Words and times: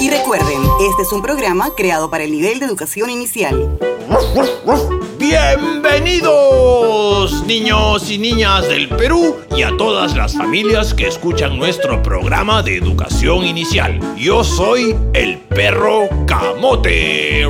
Y 0.00 0.10
recuerden, 0.10 0.60
este 0.90 1.02
es 1.02 1.12
un 1.12 1.22
programa 1.22 1.70
creado 1.76 2.10
para 2.10 2.24
el 2.24 2.32
nivel 2.32 2.58
de 2.58 2.66
educación 2.66 3.08
inicial. 3.08 3.78
Bienvenidos, 5.16 7.46
niños 7.46 8.10
y 8.10 8.18
niñas 8.18 8.68
del 8.68 8.88
Perú 8.88 9.36
y 9.56 9.62
a 9.62 9.76
todas 9.76 10.16
las 10.16 10.36
familias 10.36 10.92
que 10.92 11.06
escuchan 11.06 11.56
nuestro 11.56 12.02
programa 12.02 12.64
de 12.64 12.78
educación 12.78 13.44
inicial. 13.44 14.00
Yo 14.16 14.42
soy 14.42 14.96
el 15.14 15.38
perro 15.38 16.08
Camote. 16.26 17.46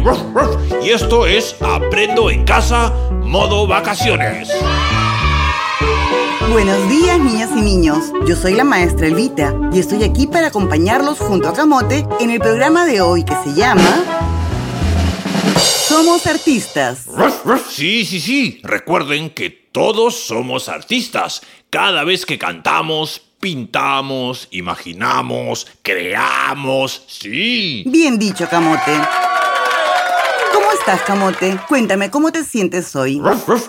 Y 0.84 0.90
esto 0.90 1.26
es 1.26 1.56
Aprendo 1.62 2.30
en 2.30 2.44
casa, 2.44 2.92
modo 3.22 3.66
vacaciones. 3.66 4.50
Buenos 6.50 6.88
días, 6.88 7.20
niñas 7.20 7.50
y 7.54 7.60
niños. 7.60 8.10
Yo 8.26 8.34
soy 8.34 8.54
la 8.54 8.64
maestra 8.64 9.06
Elvita 9.06 9.54
y 9.70 9.80
estoy 9.80 10.02
aquí 10.02 10.26
para 10.26 10.46
acompañarlos 10.46 11.18
junto 11.18 11.46
a 11.46 11.52
Camote 11.52 12.06
en 12.20 12.30
el 12.30 12.40
programa 12.40 12.86
de 12.86 13.02
hoy 13.02 13.22
que 13.22 13.34
se 13.44 13.52
llama 13.52 14.34
Somos 15.58 16.26
Artistas. 16.26 17.04
Sí, 17.68 18.06
sí, 18.06 18.18
sí. 18.18 18.60
Recuerden 18.62 19.28
que 19.30 19.50
todos 19.50 20.14
somos 20.14 20.70
artistas. 20.70 21.42
Cada 21.68 22.02
vez 22.04 22.24
que 22.24 22.38
cantamos, 22.38 23.20
pintamos, 23.40 24.48
imaginamos, 24.50 25.66
creamos. 25.82 27.04
Sí. 27.08 27.84
Bien 27.86 28.18
dicho, 28.18 28.48
Camote. 28.48 28.92
¿Cómo 30.68 30.80
estás, 30.80 31.00
Camote? 31.00 31.58
Cuéntame, 31.66 32.10
¿cómo 32.10 32.30
te 32.30 32.44
sientes 32.44 32.94
hoy? 32.94 33.22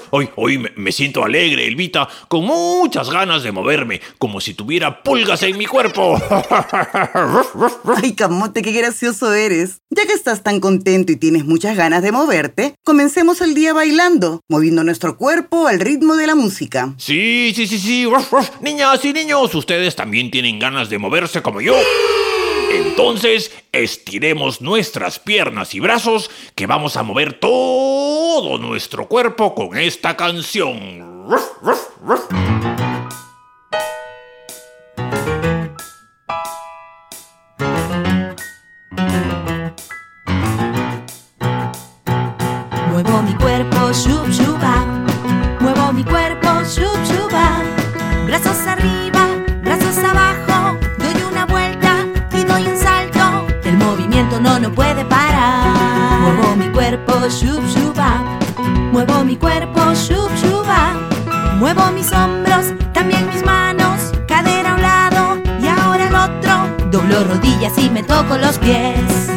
Hoy, 0.09 0.29
hoy 0.35 0.57
me, 0.57 0.73
me 0.75 0.91
siento 0.91 1.23
alegre, 1.23 1.65
Elvita, 1.65 2.09
con 2.27 2.43
muchas 2.43 3.09
ganas 3.09 3.41
de 3.41 3.53
moverme, 3.53 4.01
como 4.17 4.41
si 4.41 4.53
tuviera 4.53 5.01
pulgas 5.01 5.41
en 5.43 5.57
mi 5.57 5.65
cuerpo. 5.65 6.17
Ay, 8.03 8.15
Camote, 8.15 8.61
qué 8.61 8.73
gracioso 8.73 9.33
eres. 9.33 9.79
Ya 9.89 10.05
que 10.05 10.11
estás 10.11 10.43
tan 10.43 10.59
contento 10.59 11.13
y 11.13 11.15
tienes 11.15 11.45
muchas 11.45 11.77
ganas 11.77 12.03
de 12.03 12.11
moverte, 12.11 12.75
comencemos 12.83 13.39
el 13.39 13.53
día 13.53 13.71
bailando, 13.71 14.41
moviendo 14.49 14.83
nuestro 14.83 15.15
cuerpo 15.15 15.67
al 15.67 15.79
ritmo 15.79 16.17
de 16.17 16.27
la 16.27 16.35
música. 16.35 16.93
Sí, 16.97 17.53
sí, 17.55 17.65
sí, 17.65 17.79
sí. 17.79 18.09
Niñas 18.59 19.05
y 19.05 19.13
niños, 19.13 19.55
ustedes 19.55 19.95
también 19.95 20.29
tienen 20.29 20.59
ganas 20.59 20.89
de 20.89 20.97
moverse 20.97 21.41
como 21.41 21.61
yo. 21.61 21.75
Entonces, 22.71 23.51
estiremos 23.71 24.61
nuestras 24.61 25.19
piernas 25.19 25.73
y 25.73 25.79
brazos 25.79 26.29
que 26.55 26.67
vamos 26.67 26.97
a 26.97 27.03
mover 27.03 27.39
todo 27.39 28.57
nuestro 28.57 29.07
cuerpo 29.07 29.55
con 29.55 29.77
esta 29.77 30.15
canción. 30.15 31.09
Muevo 42.91 43.21
mi 43.23 43.33
cuerpo, 43.35 43.91
shub 43.93 44.29
shuba. 44.29 44.85
Muevo 45.59 45.93
mi 45.93 46.03
cuerpo, 46.03 46.47
shub 46.63 46.99
shuba. 47.05 47.61
Brazos 48.25 48.57
arriba, 48.67 49.18
mis 61.99 62.11
hombros, 62.13 62.73
también 62.93 63.27
mis 63.27 63.43
manos. 63.45 64.13
Cadera 64.25 64.71
a 64.71 64.75
un 64.75 64.81
lado 64.81 65.41
y 65.61 65.67
ahora 65.67 66.07
al 66.07 66.15
otro. 66.15 66.89
Doblo 66.91 67.25
rodillas 67.25 67.77
y 67.77 67.89
me 67.89 68.03
toco 68.03 68.37
los 68.37 68.57
pies. 68.57 69.29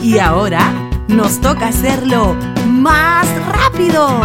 Y 0.00 0.18
ahora 0.18 0.72
nos 1.08 1.40
toca 1.40 1.68
hacerlo 1.68 2.36
más 2.68 3.26
rápido. 3.52 4.20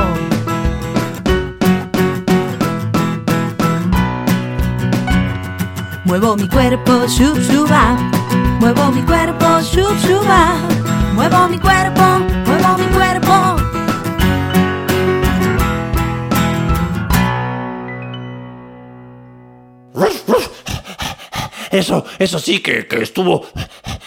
Muevo 6.05 6.35
mi 6.35 6.47
cuerpo, 6.47 7.07
shub 7.07 7.39
shuba. 7.39 7.97
Muevo 8.59 8.91
mi 8.91 9.01
cuerpo, 9.01 9.61
shub 9.61 9.97
shuba. 10.05 10.53
Eso, 21.79 22.05
eso 22.19 22.39
sí 22.39 22.59
que, 22.59 22.87
que 22.87 23.01
estuvo, 23.01 23.45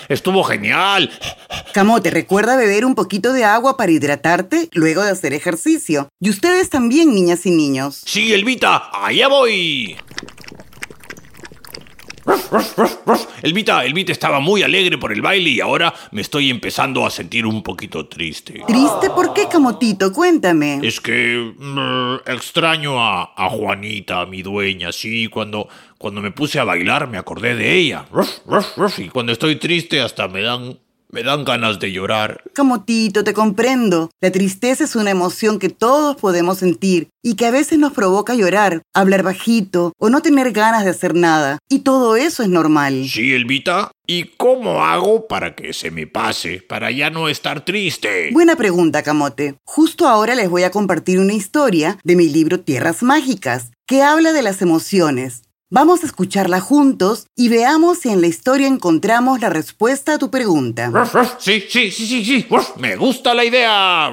estuvo 0.08 0.42
genial. 0.44 1.10
Camote, 1.72 2.10
recuerda 2.10 2.56
beber 2.56 2.84
un 2.84 2.94
poquito 2.94 3.32
de 3.32 3.44
agua 3.44 3.76
para 3.76 3.92
hidratarte 3.92 4.68
luego 4.72 5.02
de 5.02 5.10
hacer 5.10 5.32
ejercicio. 5.32 6.08
Y 6.20 6.30
ustedes 6.30 6.70
también, 6.70 7.14
niñas 7.14 7.46
y 7.46 7.50
niños. 7.50 8.02
Sí, 8.04 8.32
Elvita, 8.32 8.90
allá 8.92 9.28
voy. 9.28 9.96
Elvita, 13.42 13.84
Elvita 13.84 14.12
estaba 14.12 14.40
muy 14.40 14.62
alegre 14.62 14.98
por 14.98 15.12
el 15.12 15.22
baile 15.22 15.50
y 15.50 15.60
ahora 15.60 15.92
me 16.10 16.20
estoy 16.20 16.50
empezando 16.50 17.06
a 17.06 17.10
sentir 17.10 17.46
un 17.46 17.62
poquito 17.62 18.06
triste. 18.06 18.62
¿Triste 18.66 19.10
por 19.10 19.32
qué, 19.32 19.48
Camotito? 19.48 20.12
Cuéntame. 20.12 20.80
Es 20.82 21.00
que 21.00 21.54
mm, 21.56 22.30
extraño 22.30 23.00
a, 23.00 23.32
a 23.36 23.50
Juanita, 23.50 24.26
mi 24.26 24.42
dueña, 24.42 24.92
sí, 24.92 25.28
cuando, 25.28 25.68
cuando 25.98 26.20
me 26.20 26.30
puse 26.30 26.58
a 26.58 26.64
bailar 26.64 27.08
me 27.08 27.18
acordé 27.18 27.54
de 27.54 27.74
ella. 27.74 28.04
Y 28.98 29.08
cuando 29.08 29.32
estoy 29.32 29.56
triste 29.56 30.00
hasta 30.00 30.28
me 30.28 30.42
dan, 30.42 30.78
me 31.12 31.22
dan 31.22 31.44
ganas 31.44 31.78
de 31.78 31.92
llorar. 31.92 32.42
Camotito, 32.54 33.22
te 33.22 33.34
comprendo. 33.34 34.10
La 34.20 34.32
tristeza 34.32 34.84
es 34.84 34.96
una 34.96 35.10
emoción 35.10 35.58
que 35.58 35.68
todos 35.68 36.16
podemos 36.16 36.58
sentir 36.58 37.08
y 37.22 37.34
que 37.34 37.46
a 37.46 37.50
veces 37.50 37.78
nos 37.78 37.92
provoca 37.92 38.34
llorar, 38.34 38.82
hablar 38.94 39.22
bajito 39.22 39.92
o 39.98 40.08
no 40.08 40.22
tener 40.22 40.52
ganas 40.52 40.84
de 40.84 40.90
hacer 40.90 41.14
nada. 41.14 41.58
Y 41.68 41.80
todo 41.80 42.16
eso 42.16 42.42
es 42.42 42.48
normal. 42.48 43.06
Sí, 43.08 43.34
Elvita. 43.34 43.92
¿Y 44.06 44.24
cómo 44.36 44.82
hago 44.84 45.28
para 45.28 45.54
que 45.54 45.72
se 45.72 45.90
me 45.90 46.06
pase, 46.06 46.60
para 46.60 46.90
ya 46.90 47.10
no 47.10 47.28
estar 47.28 47.64
triste? 47.64 48.30
Buena 48.32 48.56
pregunta, 48.56 49.02
Camote. 49.02 49.54
Justo 49.64 50.08
ahora 50.08 50.34
les 50.34 50.50
voy 50.50 50.64
a 50.64 50.70
compartir 50.70 51.20
una 51.20 51.34
historia 51.34 51.98
de 52.02 52.16
mi 52.16 52.28
libro 52.28 52.60
Tierras 52.60 53.02
Mágicas, 53.02 53.70
que 53.86 54.02
habla 54.02 54.32
de 54.32 54.42
las 54.42 54.60
emociones. 54.60 55.41
Vamos 55.74 56.02
a 56.02 56.06
escucharla 56.06 56.60
juntos 56.60 57.28
y 57.34 57.48
veamos 57.48 58.00
si 58.00 58.10
en 58.10 58.20
la 58.20 58.26
historia 58.26 58.66
encontramos 58.66 59.40
la 59.40 59.48
respuesta 59.48 60.12
a 60.12 60.18
tu 60.18 60.30
pregunta. 60.30 60.92
Sí, 61.38 61.64
sí, 61.66 61.90
sí, 61.90 62.06
sí, 62.06 62.22
sí. 62.22 62.46
Me 62.76 62.94
gusta 62.96 63.32
la 63.32 63.42
idea. 63.42 64.12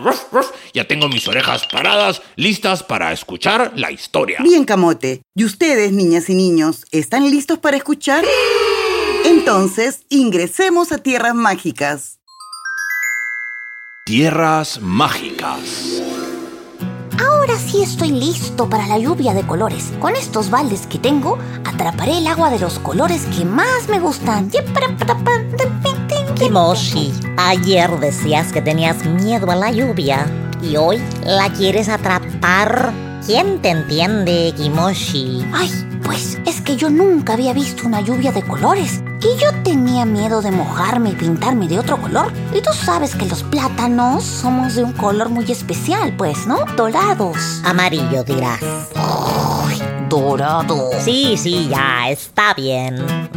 Ya 0.73 0.87
tengo 0.87 1.09
mis 1.09 1.27
orejas 1.27 1.67
paradas, 1.67 2.21
listas 2.37 2.81
para 2.81 3.11
escuchar 3.11 3.73
la 3.75 3.91
historia. 3.91 4.39
Bien, 4.41 4.63
Camote. 4.63 5.21
¿Y 5.35 5.43
ustedes, 5.43 5.91
niñas 5.91 6.29
y 6.29 6.33
niños, 6.33 6.85
están 6.91 7.29
listos 7.29 7.59
para 7.59 7.75
escuchar? 7.75 8.23
Entonces, 9.25 10.05
ingresemos 10.07 10.93
a 10.93 10.99
Tierras 10.99 11.35
Mágicas. 11.35 12.19
Tierras 14.05 14.79
mágicas. 14.81 15.98
Ahora 17.19 17.57
sí 17.57 17.83
estoy 17.83 18.11
listo 18.11 18.69
para 18.69 18.87
la 18.87 18.97
lluvia 18.97 19.33
de 19.33 19.45
colores. 19.45 19.91
Con 19.99 20.15
estos 20.15 20.49
baldes 20.49 20.87
que 20.87 20.99
tengo, 20.99 21.37
atraparé 21.65 22.19
el 22.19 22.27
agua 22.27 22.49
de 22.49 22.59
los 22.59 22.79
colores 22.79 23.25
que 23.25 23.43
más 23.43 23.89
me 23.89 23.99
gustan. 23.99 24.49
Kimoshi, 26.35 27.11
ayer 27.35 27.91
decías 27.99 28.53
que 28.53 28.61
tenías 28.61 29.05
miedo 29.05 29.51
a 29.51 29.57
la 29.57 29.69
lluvia 29.69 30.25
y 30.63 30.77
hoy 30.77 31.01
la 31.25 31.51
quieres 31.51 31.89
atrapar. 31.89 32.93
¿Quién 33.25 33.61
te 33.61 33.71
entiende, 33.71 34.53
Kimoshi? 34.55 35.45
Ay, 35.51 35.99
pues 36.03 36.39
es 36.45 36.61
que 36.61 36.77
yo 36.77 36.89
nunca 36.89 37.33
había 37.33 37.51
visto 37.51 37.85
una 37.85 37.99
lluvia 37.99 38.31
de 38.31 38.43
colores. 38.43 39.03
Y 39.21 39.37
yo 39.37 39.51
tenía 39.63 40.05
miedo 40.05 40.41
de 40.41 40.49
mojarme 40.49 41.09
y 41.09 41.15
pintarme 41.15 41.67
de 41.67 41.77
otro 41.77 42.01
color. 42.01 42.31
Y 42.53 42.61
tú 42.61 42.71
sabes 42.73 43.15
que 43.15 43.25
los 43.25 43.43
plátanos 43.43 44.23
somos 44.23 44.75
de 44.75 44.83
un 44.83 44.93
color 44.93 45.27
muy 45.29 45.51
especial, 45.51 46.15
pues, 46.15 46.47
¿no? 46.47 46.59
Dorados. 46.77 47.61
Amarillo 47.65 48.23
dirás. 48.23 48.61
Ay, 48.95 49.81
dorado. 50.07 50.89
Sí, 50.99 51.35
sí, 51.37 51.67
ya, 51.69 52.09
está 52.09 52.53
bien. 52.53 52.95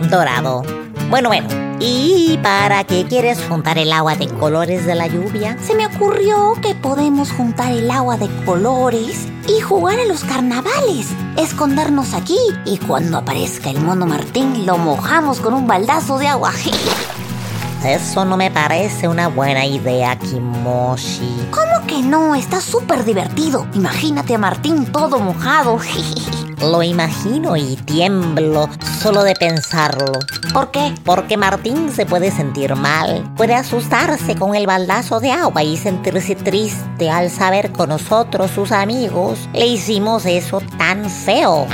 Dorado. 0.09 0.63
Bueno, 1.11 1.29
bueno. 1.29 1.49
¿Y 1.81 2.39
para 2.45 2.85
qué 2.85 3.05
quieres 3.05 3.43
juntar 3.49 3.77
el 3.77 3.93
agua 3.93 4.15
de 4.15 4.29
colores 4.29 4.87
de 4.87 4.95
la 4.95 5.09
lluvia? 5.09 5.59
Se 5.61 5.75
me 5.75 5.87
ocurrió 5.87 6.55
que 6.63 6.77
podemos 6.77 7.33
juntar 7.33 7.73
el 7.73 7.91
agua 7.91 8.17
de 8.17 8.29
colores 8.45 9.27
y 9.49 9.61
jugar 9.61 9.99
a 10.01 10.05
los 10.05 10.25
carnavales. 10.25 11.09
Escondernos 11.37 12.15
aquí 12.15 12.39
y 12.65 12.79
cuando 12.79 13.19
aparezca 13.19 13.71
el 13.71 13.81
mono 13.81 14.07
Martín 14.07 14.67
lo 14.67 14.79
mojamos 14.79 15.41
con 15.41 15.55
un 15.55 15.67
baldazo 15.67 16.19
de 16.19 16.29
agua. 16.29 16.53
Eso 17.85 18.25
no 18.25 18.37
me 18.37 18.51
parece 18.51 19.09
una 19.09 19.27
buena 19.27 19.67
idea, 19.67 20.17
Kimoshi. 20.17 21.49
¿Cómo 21.51 21.85
que 21.87 22.01
no? 22.01 22.37
Está 22.37 22.61
súper 22.61 23.05
divertido. 23.05 23.67
Imagínate 23.75 24.37
a 24.37 24.39
Martín 24.39 24.87
todo 24.87 25.19
mojado. 25.19 25.79
Lo 26.63 26.83
imagino 26.83 27.57
y 27.57 27.77
tiemblo 27.77 28.69
solo 29.01 29.25
de 29.25 29.35
pensarlo. 29.35 30.13
¿Por 30.53 30.71
qué? 30.71 30.95
Porque 31.05 31.37
Martín 31.37 31.91
se 31.91 32.07
puede 32.07 32.31
sentir 32.31 32.77
mal, 32.77 33.29
puede 33.37 33.55
asustarse 33.55 34.37
con 34.37 34.55
el 34.55 34.67
baldazo 34.67 35.19
de 35.19 35.33
agua 35.33 35.63
y 35.65 35.77
sentirse 35.77 36.37
triste 36.37 37.11
al 37.11 37.31
saber 37.31 37.73
que 37.73 37.87
nosotros, 37.87 38.51
sus 38.53 38.71
amigos, 38.71 39.49
le 39.53 39.67
hicimos 39.67 40.25
eso 40.25 40.63
tan 40.79 41.11
feo. 41.11 41.67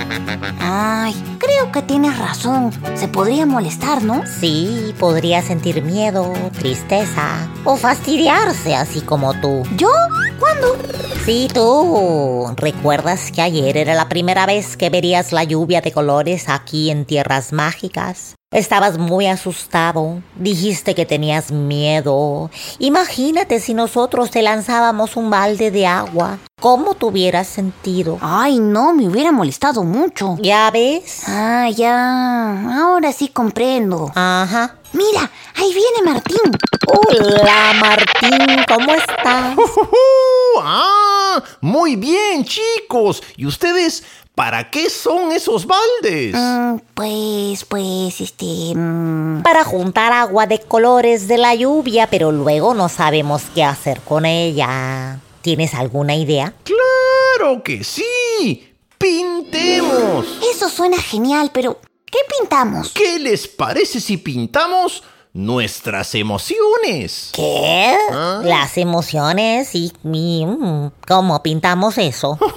Ay, 0.61 1.15
creo 1.39 1.71
que 1.71 1.83
tienes 1.83 2.17
razón. 2.19 2.73
Se 2.95 3.09
podría 3.09 3.45
molestar, 3.45 4.03
¿no? 4.03 4.23
Sí, 4.41 4.95
podría 4.99 5.43
sentir 5.43 5.83
miedo, 5.83 6.33
tristeza 6.59 7.49
o 7.65 7.77
fastidiarse 7.77 8.75
así 8.75 9.03
como 9.03 9.35
tú. 9.35 9.65
¿Yo? 9.77 9.91
¿Cuándo? 10.39 10.77
Sí, 11.25 11.47
tú. 11.53 12.51
¿Recuerdas 12.57 13.31
que 13.33 13.43
ayer 13.43 13.77
era 13.77 13.95
la 13.95 14.09
primera 14.09 14.47
vez 14.47 14.78
que 14.79 14.89
verías 14.89 15.33
la 15.33 15.45
lluvia 15.45 15.83
de 15.83 15.93
colores 15.93 16.49
aquí 16.49 16.91
en 16.91 17.05
Tierras 17.05 17.53
Mágicas? 17.53 18.35
Estabas 18.51 18.97
muy 18.97 19.27
asustado, 19.27 20.23
dijiste 20.37 20.95
que 20.95 21.05
tenías 21.05 21.53
miedo. 21.53 22.51
Imagínate 22.79 23.61
si 23.61 23.75
nosotros 23.75 24.31
te 24.31 24.41
lanzábamos 24.41 25.17
un 25.17 25.29
balde 25.29 25.71
de 25.71 25.87
agua. 25.87 26.39
¿Cómo 26.59 26.95
te 26.95 27.05
hubieras 27.05 27.47
sentido? 27.47 28.17
Ay, 28.23 28.59
no, 28.59 28.95
me 28.95 29.07
hubiera 29.07 29.33
molestado 29.33 29.85
mucho. 29.85 30.37
¿Ya 30.41 30.71
ves? 30.71 31.25
Ah, 31.27 31.69
ya. 31.69 32.81
Ahora 32.81 33.13
sí 33.13 33.29
comprendo. 33.29 34.11
Ajá. 34.15 34.77
Mira, 34.95 35.31
ahí 35.55 35.75
viene 35.75 36.11
Martín. 36.11 36.51
Hola, 36.87 37.75
Martín, 37.79 38.65
¿cómo 38.67 38.95
estás? 38.95 39.57
¡Ah! 40.63 41.18
Muy 41.61 41.97
bien, 41.97 42.45
chicos. 42.45 43.23
¿Y 43.37 43.47
ustedes 43.47 44.03
para 44.35 44.71
qué 44.71 44.89
son 44.89 45.33
esos 45.33 45.67
baldes? 45.67 46.35
Mm, 46.35 46.77
pues, 46.95 47.65
pues, 47.65 48.21
este... 48.21 48.73
mm, 48.75 49.43
Para 49.43 49.65
juntar 49.65 50.13
agua 50.13 50.47
de 50.47 50.61
colores 50.61 51.27
de 51.29 51.39
la 51.39 51.55
lluvia, 51.55 52.09
pero 52.09 52.31
luego 52.33 52.75
no 52.75 52.89
sabemos 52.89 53.43
qué 53.55 53.65
hacer 53.65 54.01
con 54.03 54.25
ella. 54.27 55.19
¿Tienes 55.43 55.75
alguna 55.75 56.15
idea? 56.15 56.53
¡Claro 56.65 57.63
que 57.63 57.83
sí! 57.85 58.75
¡Pintemos! 58.99 60.27
Eso 60.55 60.69
suena 60.69 60.99
genial, 61.01 61.51
pero 61.53 61.81
¿qué 62.07 62.19
pintamos? 62.39 62.91
¿Qué 62.93 63.19
les 63.19 63.49
parece 63.49 64.01
si 64.01 64.17
pintamos 64.19 65.03
nuestras 65.33 66.15
emociones? 66.15 67.31
¿Qué? 67.35 67.97
¿Ah? 68.11 68.41
Las 68.45 68.77
emociones 68.79 69.75
y... 69.75 69.93
y, 70.05 70.47
mm, 70.47 70.91
¿Cómo 71.07 71.43
pintamos 71.43 71.99
eso? 71.99 72.39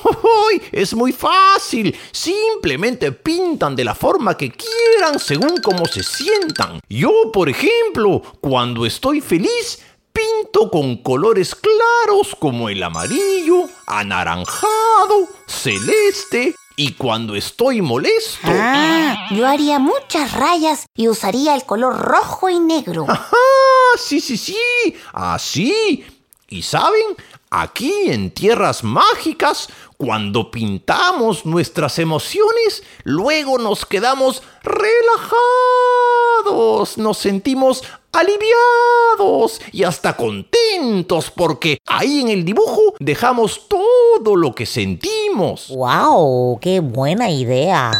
Es 0.72 0.94
muy 0.94 1.14
fácil. 1.14 1.98
Simplemente 2.12 3.12
pintan 3.12 3.76
de 3.76 3.86
la 3.86 3.96
forma 3.96 4.36
que 4.36 4.52
quieran 4.52 5.20
según 5.20 5.58
cómo 5.64 5.86
se 5.86 6.04
sientan. 6.04 6.80
Yo, 6.90 7.32
por 7.32 7.50
ejemplo, 7.50 8.22
cuando 8.42 8.86
estoy 8.86 9.22
feliz, 9.22 9.80
pinto 10.12 10.70
con 10.70 10.98
colores 10.98 11.56
claros 11.56 12.36
como 12.38 12.70
el 12.70 12.84
amarillo, 12.84 13.70
anaranjado, 13.88 15.28
celeste. 15.48 16.56
Y 16.76 16.94
cuando 16.94 17.36
estoy 17.36 17.82
molesto... 17.82 18.48
Ah, 18.48 19.28
yo 19.32 19.48
haría 19.48 19.80
muchas 19.80 20.34
rayas 20.34 20.86
y 20.96 21.08
usaría 21.08 21.56
el 21.56 21.66
color 21.66 21.98
rojo 21.98 22.50
y 22.50 22.60
negro. 22.60 23.06
¡Ah! 23.08 23.18
Sí, 23.98 24.20
sí, 24.20 24.38
sí. 24.38 24.58
Así. 25.14 26.04
¿Y 26.50 26.64
saben? 26.64 27.16
Aquí 27.50 27.94
en 28.08 28.32
Tierras 28.32 28.84
Mágicas, 28.84 29.70
cuando 29.98 30.52
pintamos 30.52 31.46
nuestras 31.46 32.00
emociones, 32.00 32.84
luego 33.04 33.58
nos 33.58 33.86
quedamos 33.86 34.42
relajados, 34.64 35.38
nos 36.98 37.18
sentimos 37.18 37.84
aliviados 38.14 39.62
y 39.72 39.84
hasta 39.84 40.16
contentos 40.16 41.32
porque 41.32 41.80
ahí 41.86 42.22
en 42.22 42.30
el 42.30 42.46
dibujo 42.46 42.96
dejamos 43.00 43.68
todo 43.68 44.36
lo 44.36 44.56
que 44.56 44.66
sentimos. 44.66 45.21
¡Wow! 45.70 46.60
¡Qué 46.62 46.80
buena 46.80 47.30
idea! 47.30 47.92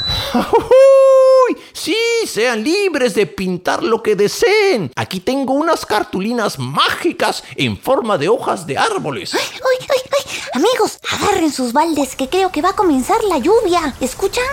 Sí, 1.74 1.98
sean 2.28 2.64
libres 2.64 3.16
de 3.16 3.26
pintar 3.26 3.82
lo 3.84 4.04
que 4.04 4.16
deseen. 4.16 4.92
Aquí 4.96 5.20
tengo 5.20 5.54
unas 5.54 5.86
cartulinas 5.86 6.60
mágicas 6.60 7.44
en 7.56 7.78
forma 7.78 8.18
de 8.18 8.30
hojas 8.30 8.68
de 8.68 8.78
árboles. 8.78 9.34
¡Ay, 9.34 9.42
ay, 9.64 9.88
ay! 9.90 10.40
Amigos, 10.54 11.00
agarren 11.10 11.52
sus 11.52 11.74
baldes 11.74 12.16
que 12.16 12.30
creo 12.30 12.52
que 12.52 12.62
va 12.62 12.70
a 12.70 12.76
comenzar 12.76 13.24
la 13.24 13.40
lluvia. 13.40 13.96
¿Escuchan? 14.00 14.46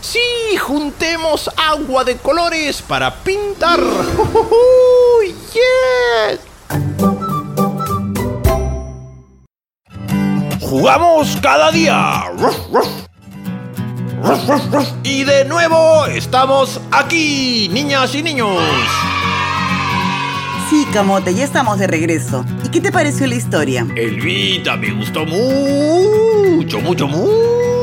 Sí, 0.00 0.56
juntemos 0.56 1.50
agua 1.56 2.04
de 2.04 2.16
colores 2.16 2.80
para 2.80 3.12
pintar. 3.24 3.80
Jugamos 10.96 11.36
cada 11.42 11.70
día. 11.70 12.22
Y 15.02 15.24
de 15.24 15.44
nuevo 15.44 16.06
estamos 16.06 16.80
aquí, 16.90 17.68
niñas 17.70 18.14
y 18.14 18.22
niños. 18.22 18.56
Sí, 20.70 20.86
Camote, 20.94 21.34
ya 21.34 21.44
estamos 21.44 21.78
de 21.78 21.86
regreso. 21.86 22.46
¿Y 22.64 22.70
qué 22.70 22.80
te 22.80 22.90
pareció 22.90 23.26
la 23.26 23.34
historia? 23.34 23.86
Elvita, 23.94 24.78
me 24.78 24.90
gustó 24.92 25.26
mucho, 25.26 26.80
mucho, 26.80 27.06
mucho, 27.06 27.75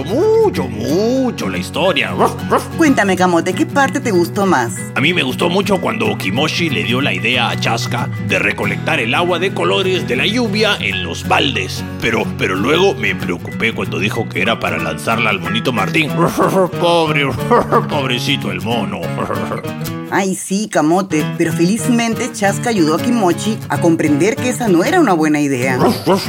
mucho, 0.00 0.66
mucho 0.68 1.50
la 1.50 1.58
historia. 1.58 2.14
Cuéntame, 2.78 3.14
Camote, 3.14 3.52
¿qué 3.52 3.66
parte 3.66 4.00
te 4.00 4.10
gustó 4.10 4.46
más? 4.46 4.74
A 4.94 5.00
mí 5.00 5.12
me 5.12 5.22
gustó 5.22 5.50
mucho 5.50 5.80
cuando 5.82 6.16
Kimoshi 6.16 6.70
le 6.70 6.84
dio 6.84 7.02
la 7.02 7.12
idea 7.12 7.50
a 7.50 7.60
Chaska 7.60 8.08
de 8.26 8.38
recolectar 8.38 9.00
el 9.00 9.14
agua 9.14 9.38
de 9.38 9.52
colores 9.52 10.08
de 10.08 10.16
la 10.16 10.26
lluvia 10.26 10.76
en 10.80 11.04
los 11.04 11.28
baldes. 11.28 11.84
Pero, 12.00 12.24
pero 12.38 12.54
luego 12.54 12.94
me 12.94 13.14
preocupé 13.14 13.74
cuando 13.74 13.98
dijo 13.98 14.26
que 14.28 14.40
era 14.40 14.58
para 14.58 14.78
lanzarla 14.78 15.28
al 15.28 15.40
monito 15.40 15.72
Martín. 15.72 16.10
Pobre, 16.80 17.26
pobrecito 17.88 18.50
el 18.50 18.62
mono. 18.62 19.00
Ay, 20.14 20.34
sí, 20.34 20.68
Camote, 20.70 21.24
pero 21.38 21.54
felizmente 21.54 22.30
Chaska 22.30 22.68
ayudó 22.68 22.96
a 22.96 23.02
Kimochi 23.02 23.56
a 23.70 23.80
comprender 23.80 24.36
que 24.36 24.50
esa 24.50 24.68
no 24.68 24.84
era 24.84 25.00
una 25.00 25.14
buena 25.14 25.40
idea. 25.40 25.78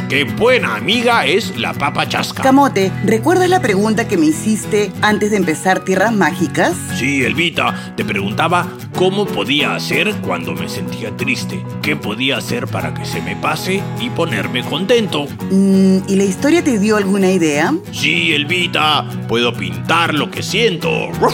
Qué 0.07 0.23
buena 0.23 0.75
amiga 0.75 1.25
es 1.25 1.57
la 1.57 1.73
papa 1.73 2.07
Chaska. 2.07 2.41
Camote, 2.41 2.93
¿recuerdas 3.03 3.49
la 3.49 3.61
pregunta 3.61 4.07
que 4.07 4.15
me 4.15 4.27
hiciste 4.27 4.89
antes 5.01 5.31
de 5.31 5.37
empezar 5.37 5.83
Tierras 5.83 6.13
Mágicas? 6.13 6.77
Sí, 6.97 7.25
Elvita, 7.25 7.93
te 7.97 8.05
preguntaba 8.05 8.71
cómo 8.95 9.25
podía 9.25 9.75
hacer 9.75 10.15
cuando 10.21 10.53
me 10.53 10.69
sentía 10.69 11.17
triste, 11.17 11.61
qué 11.81 11.97
podía 11.97 12.37
hacer 12.37 12.67
para 12.67 12.93
que 12.93 13.03
se 13.03 13.21
me 13.21 13.35
pase 13.35 13.83
y 13.99 14.09
ponerme 14.11 14.63
contento. 14.63 15.27
Mm, 15.51 15.97
¿Y 16.07 16.15
la 16.15 16.23
historia 16.23 16.63
te 16.63 16.79
dio 16.79 16.95
alguna 16.95 17.29
idea? 17.29 17.73
Sí, 17.91 18.33
Elvita, 18.33 19.05
puedo 19.27 19.53
pintar 19.53 20.13
lo 20.13 20.31
que 20.31 20.41
siento. 20.41 21.11
Ruff. 21.19 21.33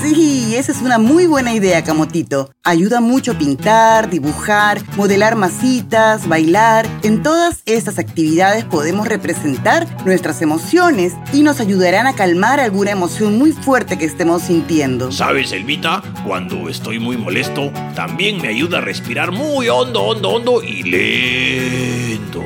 Sí, 0.00 0.54
esa 0.54 0.72
es 0.72 0.82
una 0.82 0.98
muy 0.98 1.26
buena 1.26 1.37
idea, 1.46 1.84
Camotito. 1.84 2.50
Ayuda 2.64 3.00
mucho 3.00 3.38
pintar, 3.38 4.10
dibujar, 4.10 4.82
modelar 4.96 5.36
masitas, 5.36 6.26
bailar. 6.28 6.86
En 7.02 7.22
todas 7.22 7.62
estas 7.64 7.98
actividades 7.98 8.64
podemos 8.64 9.06
representar 9.06 9.86
nuestras 10.04 10.42
emociones 10.42 11.14
y 11.32 11.42
nos 11.42 11.60
ayudarán 11.60 12.06
a 12.06 12.14
calmar 12.14 12.58
alguna 12.58 12.90
emoción 12.90 13.38
muy 13.38 13.52
fuerte 13.52 13.96
que 13.96 14.04
estemos 14.04 14.42
sintiendo. 14.42 15.12
¿Sabes, 15.12 15.52
Elvita? 15.52 16.02
Cuando 16.26 16.68
estoy 16.68 16.98
muy 16.98 17.16
molesto, 17.16 17.70
también 17.94 18.42
me 18.42 18.48
ayuda 18.48 18.78
a 18.78 18.80
respirar 18.80 19.30
muy 19.30 19.68
hondo, 19.68 20.02
hondo, 20.02 20.30
hondo 20.30 20.62
y 20.62 20.82
lento. 20.82 22.42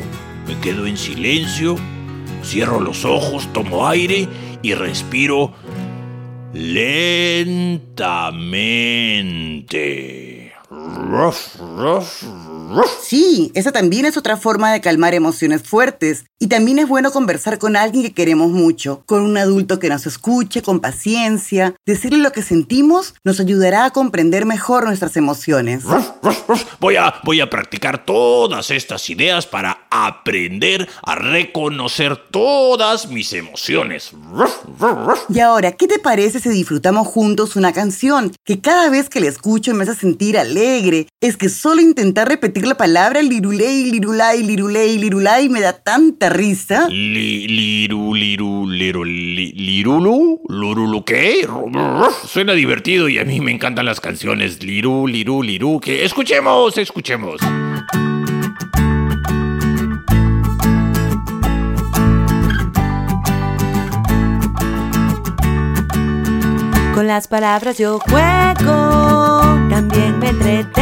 Me 0.46 0.58
quedo 0.60 0.86
en 0.86 0.98
silencio, 0.98 1.76
cierro 2.44 2.78
los 2.78 3.04
ojos, 3.06 3.50
tomo 3.52 3.88
aire 3.88 4.28
y 4.62 4.74
respiro 4.74 5.52
lentamente. 6.52 7.82
Ruff, 10.70 11.58
ruff. 11.60 12.24
Sí, 13.02 13.50
esa 13.54 13.72
también 13.72 14.04
es 14.06 14.16
otra 14.16 14.36
forma 14.36 14.72
de 14.72 14.80
calmar 14.80 15.14
emociones 15.14 15.62
fuertes. 15.62 16.24
Y 16.38 16.48
también 16.48 16.78
es 16.78 16.88
bueno 16.88 17.12
conversar 17.12 17.58
con 17.58 17.76
alguien 17.76 18.02
que 18.02 18.14
queremos 18.14 18.50
mucho, 18.50 19.02
con 19.06 19.22
un 19.22 19.36
adulto 19.36 19.78
que 19.78 19.88
nos 19.88 20.06
escuche 20.06 20.62
con 20.62 20.80
paciencia. 20.80 21.74
Decirle 21.86 22.18
lo 22.18 22.32
que 22.32 22.42
sentimos 22.42 23.14
nos 23.22 23.38
ayudará 23.38 23.84
a 23.84 23.90
comprender 23.90 24.44
mejor 24.44 24.84
nuestras 24.84 25.16
emociones. 25.16 25.84
Voy 26.80 26.96
a, 26.96 27.14
voy 27.22 27.40
a 27.40 27.48
practicar 27.48 28.04
todas 28.04 28.70
estas 28.70 29.08
ideas 29.08 29.46
para 29.46 29.86
aprender 29.90 30.88
a 31.02 31.14
reconocer 31.14 32.16
todas 32.30 33.08
mis 33.08 33.32
emociones. 33.32 34.10
Y 35.28 35.38
ahora, 35.38 35.72
¿qué 35.72 35.86
te 35.86 35.98
parece 35.98 36.40
si 36.40 36.48
disfrutamos 36.48 37.06
juntos 37.06 37.56
una 37.56 37.72
canción 37.72 38.32
que 38.44 38.60
cada 38.60 38.90
vez 38.90 39.08
que 39.08 39.20
la 39.20 39.28
escucho 39.28 39.74
me 39.74 39.84
hace 39.84 39.94
sentir 39.94 40.36
alegre? 40.36 41.06
Es 41.20 41.36
que 41.36 41.48
solo 41.48 41.80
intentar 41.80 42.28
repetir 42.28 42.61
decir 42.62 42.68
la 42.68 42.76
palabra 42.76 43.20
lirulei, 43.22 43.90
lirulai, 43.90 44.42
lirulei, 44.42 44.96
lirulai 44.98 45.48
me 45.48 45.60
da 45.60 45.72
tanta 45.72 46.28
risa. 46.28 46.86
Li, 46.88 47.48
liru, 47.48 48.14
liru, 48.14 48.66
liru, 48.66 49.02
li- 49.04 49.52
lirulu, 49.52 50.40
lurulu, 50.48 51.04
¿qué? 51.04 51.46
Suena 52.26 52.52
divertido 52.52 53.08
y 53.08 53.18
a 53.18 53.24
mí 53.24 53.40
me 53.40 53.50
encantan 53.50 53.86
las 53.86 54.00
canciones 54.00 54.62
liru, 54.62 55.06
liru, 55.08 55.42
liru, 55.42 55.80
que 55.80 56.04
escuchemos, 56.04 56.78
escuchemos. 56.78 57.40
Con 66.94 67.06
las 67.06 67.26
palabras 67.26 67.78
yo 67.78 67.98
juego, 67.98 69.40
también 69.70 70.18
me 70.18 70.28
entretengo. 70.28 70.81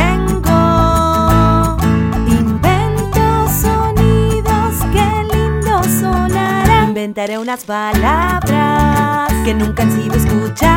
Unas 7.29 7.65
palabras 7.65 9.31
que 9.45 9.53
nunca 9.53 9.83
han 9.83 9.93
sido 9.93 10.15
escuchadas. 10.17 10.73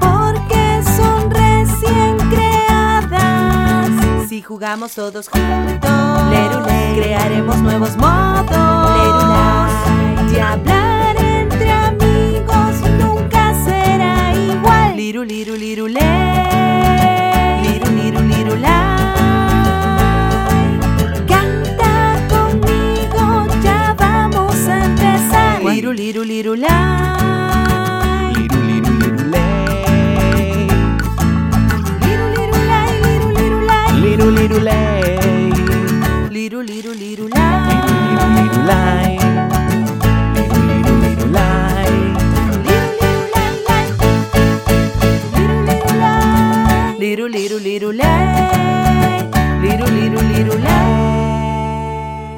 Porque 0.00 0.82
son 0.96 1.30
recién 1.30 2.16
creadas. 2.28 3.88
Si 4.28 4.42
jugamos 4.42 4.94
todos 4.94 5.28
juntos, 5.28 6.30
Lerulay, 6.30 6.96
crearemos 6.96 7.56
nuevos 7.58 7.96
modos. 7.96 8.50
Lerulay, 8.96 10.26
de 10.32 10.42
hablar 10.42 10.83
Liru, 26.34 26.56
liru, 26.56 26.66
liru. 47.60 47.92
Liru, 49.62 49.86
liru. 49.86 50.18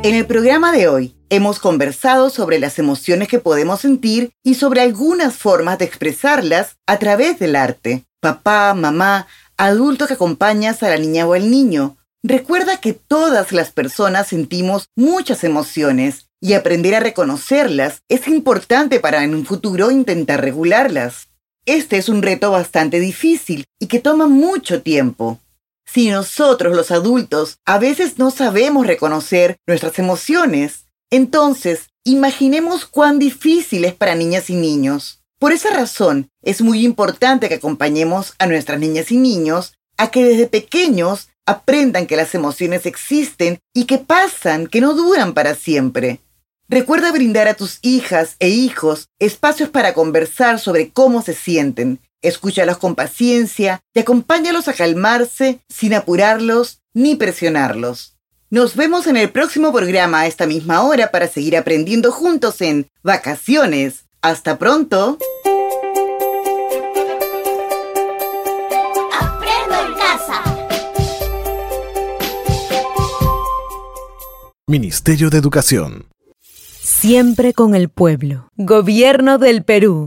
En 0.02 0.14
el 0.14 0.26
programa 0.26 0.72
de 0.72 0.86
hoy 0.86 1.15
hemos 1.30 1.58
conversado 1.58 2.30
sobre 2.30 2.58
las 2.58 2.78
emociones 2.78 3.28
que 3.28 3.38
podemos 3.38 3.80
sentir 3.80 4.32
y 4.42 4.54
sobre 4.54 4.80
algunas 4.80 5.36
formas 5.36 5.78
de 5.78 5.84
expresarlas 5.84 6.76
a 6.86 6.98
través 6.98 7.38
del 7.38 7.56
arte. 7.56 8.04
Papá, 8.20 8.74
mamá, 8.74 9.26
adulto 9.56 10.06
que 10.06 10.14
acompañas 10.14 10.82
a 10.82 10.88
la 10.88 10.98
niña 10.98 11.26
o 11.26 11.34
al 11.34 11.50
niño. 11.50 11.96
Recuerda 12.22 12.80
que 12.80 12.92
todas 12.92 13.52
las 13.52 13.70
personas 13.70 14.28
sentimos 14.28 14.86
muchas 14.96 15.44
emociones 15.44 16.26
y 16.40 16.54
aprender 16.54 16.94
a 16.94 17.00
reconocerlas 17.00 18.02
es 18.08 18.28
importante 18.28 19.00
para 19.00 19.24
en 19.24 19.34
un 19.34 19.46
futuro 19.46 19.90
intentar 19.90 20.40
regularlas. 20.40 21.28
Este 21.66 21.96
es 21.96 22.08
un 22.08 22.22
reto 22.22 22.50
bastante 22.50 23.00
difícil 23.00 23.66
y 23.80 23.86
que 23.86 24.00
toma 24.00 24.26
mucho 24.26 24.82
tiempo. 24.82 25.40
Si 25.84 26.10
nosotros 26.10 26.76
los 26.76 26.90
adultos 26.90 27.58
a 27.64 27.78
veces 27.78 28.18
no 28.18 28.30
sabemos 28.30 28.86
reconocer 28.86 29.56
nuestras 29.66 29.98
emociones, 29.98 30.85
entonces 31.10 31.88
imaginemos 32.04 32.86
cuán 32.86 33.18
difícil 33.18 33.84
es 33.84 33.94
para 33.94 34.14
niñas 34.14 34.50
y 34.50 34.54
niños. 34.54 35.20
Por 35.38 35.52
esa 35.52 35.70
razón, 35.70 36.30
es 36.42 36.62
muy 36.62 36.84
importante 36.84 37.48
que 37.48 37.56
acompañemos 37.56 38.34
a 38.38 38.46
nuestras 38.46 38.80
niñas 38.80 39.12
y 39.12 39.16
niños 39.16 39.74
a 39.98 40.10
que 40.10 40.24
desde 40.24 40.46
pequeños 40.46 41.28
aprendan 41.46 42.06
que 42.06 42.16
las 42.16 42.34
emociones 42.34 42.86
existen 42.86 43.58
y 43.74 43.84
que 43.84 43.98
pasan, 43.98 44.66
que 44.66 44.80
no 44.80 44.94
duran 44.94 45.34
para 45.34 45.54
siempre. 45.54 46.20
Recuerda 46.68 47.12
brindar 47.12 47.46
a 47.46 47.54
tus 47.54 47.78
hijas 47.82 48.34
e 48.40 48.48
hijos 48.48 49.08
espacios 49.20 49.68
para 49.68 49.94
conversar 49.94 50.58
sobre 50.58 50.90
cómo 50.90 51.22
se 51.22 51.34
sienten. 51.34 52.00
Escúchalos 52.22 52.78
con 52.78 52.96
paciencia 52.96 53.80
y 53.94 54.00
acompáñalos 54.00 54.66
a 54.66 54.72
calmarse 54.72 55.60
sin 55.68 55.94
apurarlos 55.94 56.80
ni 56.92 57.14
presionarlos. 57.14 58.15
Nos 58.56 58.74
vemos 58.74 59.06
en 59.06 59.18
el 59.18 59.28
próximo 59.28 59.70
programa 59.70 60.20
a 60.20 60.26
esta 60.26 60.46
misma 60.46 60.82
hora 60.82 61.10
para 61.10 61.28
seguir 61.28 61.58
aprendiendo 61.58 62.10
juntos 62.10 62.62
en 62.62 62.88
Vacaciones. 63.02 64.06
Hasta 64.22 64.56
pronto. 64.56 65.18
Aprendo 69.20 69.74
en 69.74 69.94
casa. 69.98 70.42
Ministerio 74.66 75.28
de 75.28 75.36
Educación. 75.36 76.06
Siempre 76.80 77.52
con 77.52 77.74
el 77.74 77.90
pueblo. 77.90 78.48
Gobierno 78.56 79.36
del 79.36 79.64
Perú. 79.64 80.04